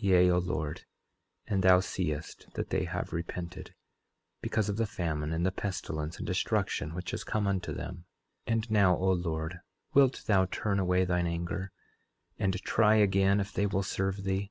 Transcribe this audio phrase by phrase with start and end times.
[0.00, 0.86] 11:15 Yea, O Lord,
[1.46, 3.76] and thou seest that they have repented,
[4.40, 7.98] because of the famine and the pestilence and destruction which has come unto them.
[8.48, 9.60] 11:16 And now, O Lord,
[9.94, 11.70] wilt thou turn away thine anger,
[12.40, 14.50] and try again if they will serve thee?